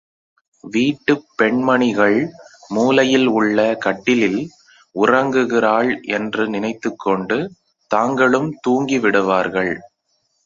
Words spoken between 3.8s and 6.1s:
கட்டிலில் உறங்குகிறாள்